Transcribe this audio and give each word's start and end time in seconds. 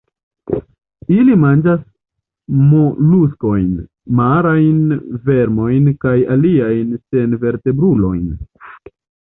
Ili 1.15 1.35
manĝas 1.41 1.83
moluskojn, 2.71 3.69
marajn 4.23 4.81
vermojn 5.29 5.93
kaj 6.07 6.19
aliajn 6.39 6.99
senvertebrulojn. 7.05 8.27